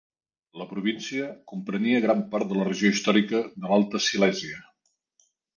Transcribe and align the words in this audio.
La 0.61 0.65
província 0.69 1.27
comprenia 1.51 1.99
gran 2.07 2.25
part 2.33 2.49
de 2.53 2.59
la 2.61 2.67
regió 2.71 2.93
històrica 2.97 3.45
de 3.51 3.73
l'Alta 3.73 4.03
Silèsia. 4.11 4.63